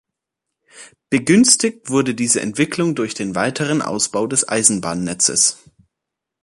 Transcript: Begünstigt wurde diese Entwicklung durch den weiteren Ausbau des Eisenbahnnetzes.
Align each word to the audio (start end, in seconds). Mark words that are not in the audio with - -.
Begünstigt 1.11 1.91
wurde 1.91 2.15
diese 2.15 2.41
Entwicklung 2.41 2.95
durch 2.95 3.13
den 3.13 3.35
weiteren 3.35 3.83
Ausbau 3.83 4.25
des 4.25 4.49
Eisenbahnnetzes. 4.49 5.59